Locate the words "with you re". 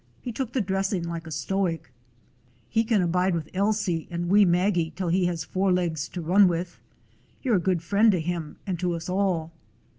6.47-7.57